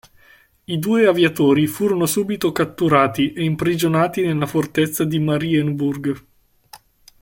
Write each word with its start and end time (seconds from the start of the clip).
I 0.63 0.79
due 0.79 1.05
aviatori 1.05 1.67
furono 1.67 2.07
subito 2.07 2.51
catturati 2.51 3.33
e 3.33 3.43
imprigionati 3.43 4.25
nella 4.25 4.47
fortezza 4.47 5.03
di 5.05 5.19
Marienburg. 5.19 6.25